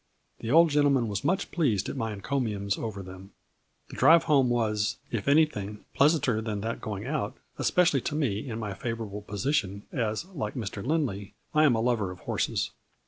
The 0.39 0.49
old 0.49 0.71
gentleman 0.71 1.07
was 1.07 1.23
much 1.23 1.51
pleased 1.51 1.87
at 1.87 1.95
my 1.95 2.11
encomiums 2.11 2.75
over 2.75 3.03
them. 3.03 3.33
The 3.91 3.95
drive 3.97 4.23
home 4.23 4.49
was, 4.49 4.97
if 5.11 5.27
anything, 5.27 5.85
pleasanter 5.93 6.41
than 6.41 6.61
that 6.61 6.81
going 6.81 7.05
out, 7.05 7.37
especially 7.59 8.01
to 8.01 8.15
me 8.15 8.49
in 8.49 8.57
my 8.57 8.73
favorable 8.73 9.21
position, 9.21 9.83
as, 9.91 10.25
like 10.25 10.55
Mr. 10.55 10.83
Lindley, 10.83 11.35
I 11.53 11.65
am 11.65 11.75
a 11.75 11.81
lover 11.81 12.09
of 12.09 12.21
horses. 12.21 12.71